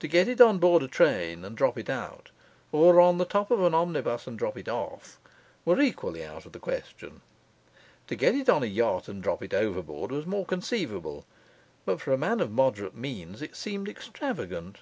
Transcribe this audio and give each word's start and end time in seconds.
To 0.00 0.08
get 0.08 0.26
it 0.26 0.40
on 0.40 0.58
board 0.58 0.82
a 0.82 0.88
train 0.88 1.44
and 1.44 1.56
drop 1.56 1.78
it 1.78 1.88
out, 1.88 2.32
or 2.72 2.98
on 3.00 3.18
the 3.18 3.24
top 3.24 3.48
of 3.52 3.62
an 3.62 3.74
omnibus 3.74 4.26
and 4.26 4.36
drop 4.36 4.58
it 4.58 4.68
off, 4.68 5.20
were 5.64 5.80
equally 5.80 6.24
out 6.26 6.44
of 6.44 6.50
the 6.50 6.58
question. 6.58 7.20
To 8.08 8.16
get 8.16 8.34
it 8.34 8.48
on 8.48 8.64
a 8.64 8.66
yacht 8.66 9.06
and 9.06 9.22
drop 9.22 9.40
it 9.40 9.54
overboard, 9.54 10.10
was 10.10 10.26
more 10.26 10.44
conceivable; 10.46 11.24
but 11.84 12.00
for 12.00 12.12
a 12.12 12.18
man 12.18 12.40
of 12.40 12.50
moderate 12.50 12.96
means 12.96 13.40
it 13.40 13.54
seemed 13.54 13.88
extravagant. 13.88 14.78